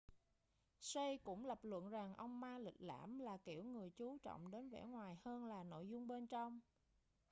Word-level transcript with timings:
hsieh 0.79 1.17
cũng 1.23 1.45
lập 1.45 1.59
luận 1.63 1.89
rằng 1.89 2.13
ông 2.17 2.41
ma 2.41 2.59
lịch 2.59 2.81
lãm 2.81 3.19
là 3.19 3.37
kiểu 3.37 3.63
người 3.63 3.89
chú 3.89 4.17
trọng 4.23 4.51
đến 4.51 4.69
vẻ 4.69 4.81
bề 4.81 4.87
ngoài 4.87 5.15
hơn 5.25 5.45
là 5.45 5.63
nội 5.63 5.87
dung 5.89 6.07
bên 6.07 6.27
trong 6.27 6.59